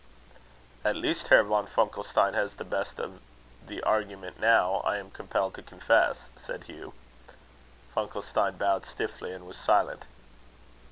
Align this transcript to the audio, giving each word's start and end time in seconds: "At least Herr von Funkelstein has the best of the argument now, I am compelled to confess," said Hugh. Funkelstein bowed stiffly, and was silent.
"At 0.83 0.95
least 0.95 1.27
Herr 1.27 1.43
von 1.43 1.67
Funkelstein 1.67 2.33
has 2.33 2.55
the 2.55 2.63
best 2.63 2.97
of 2.99 3.21
the 3.67 3.83
argument 3.83 4.39
now, 4.39 4.77
I 4.77 4.97
am 4.97 5.11
compelled 5.11 5.53
to 5.53 5.61
confess," 5.61 6.21
said 6.43 6.63
Hugh. 6.63 6.93
Funkelstein 7.95 8.57
bowed 8.57 8.87
stiffly, 8.87 9.31
and 9.31 9.45
was 9.45 9.57
silent. 9.57 10.05